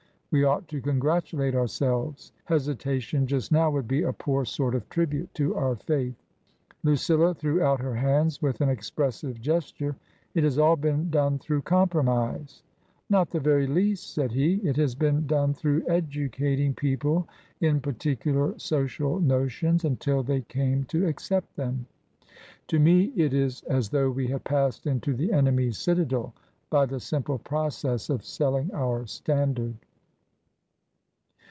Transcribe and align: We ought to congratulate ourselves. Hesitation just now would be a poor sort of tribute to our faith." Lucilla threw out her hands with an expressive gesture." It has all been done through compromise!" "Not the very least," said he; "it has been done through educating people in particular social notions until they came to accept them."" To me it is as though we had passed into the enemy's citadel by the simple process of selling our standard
We 0.33 0.45
ought 0.45 0.69
to 0.69 0.79
congratulate 0.79 1.55
ourselves. 1.55 2.31
Hesitation 2.45 3.27
just 3.27 3.51
now 3.51 3.69
would 3.71 3.85
be 3.85 4.03
a 4.03 4.13
poor 4.13 4.45
sort 4.45 4.75
of 4.75 4.87
tribute 4.87 5.33
to 5.33 5.53
our 5.57 5.75
faith." 5.75 6.15
Lucilla 6.83 7.33
threw 7.35 7.61
out 7.61 7.81
her 7.81 7.95
hands 7.95 8.41
with 8.41 8.61
an 8.61 8.69
expressive 8.69 9.41
gesture." 9.41 9.97
It 10.33 10.45
has 10.45 10.57
all 10.57 10.77
been 10.77 11.09
done 11.09 11.37
through 11.37 11.63
compromise!" 11.63 12.63
"Not 13.09 13.29
the 13.31 13.41
very 13.41 13.67
least," 13.67 14.13
said 14.13 14.31
he; 14.31 14.53
"it 14.65 14.77
has 14.77 14.95
been 14.95 15.27
done 15.27 15.53
through 15.53 15.83
educating 15.89 16.73
people 16.75 17.27
in 17.59 17.81
particular 17.81 18.57
social 18.57 19.19
notions 19.19 19.83
until 19.83 20.23
they 20.23 20.43
came 20.43 20.85
to 20.85 21.07
accept 21.07 21.53
them."" 21.57 21.87
To 22.69 22.79
me 22.79 23.11
it 23.17 23.33
is 23.33 23.63
as 23.63 23.89
though 23.89 24.09
we 24.09 24.27
had 24.27 24.45
passed 24.45 24.87
into 24.87 25.13
the 25.13 25.33
enemy's 25.33 25.77
citadel 25.77 26.33
by 26.69 26.85
the 26.85 27.01
simple 27.01 27.37
process 27.39 28.09
of 28.09 28.23
selling 28.23 28.71
our 28.73 29.05
standard 29.05 29.75